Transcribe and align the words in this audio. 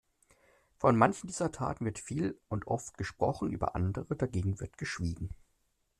Von 0.79 0.97
manchen 0.97 1.27
dieser 1.27 1.51
Taten 1.51 1.85
wird 1.85 1.99
viel 1.99 2.35
und 2.49 2.65
oft 2.65 2.97
gesprochen, 2.97 3.51
über 3.51 3.75
andere 3.75 4.15
dagegen 4.15 4.59
wird 4.59 4.79
geschwiegen. 4.79 5.29